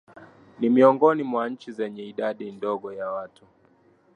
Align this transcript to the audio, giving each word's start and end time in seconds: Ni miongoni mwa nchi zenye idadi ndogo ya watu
Ni 0.59 0.69
miongoni 0.69 1.23
mwa 1.23 1.49
nchi 1.49 1.71
zenye 1.71 2.03
idadi 2.05 2.51
ndogo 2.51 2.93
ya 2.93 3.11
watu 3.11 3.43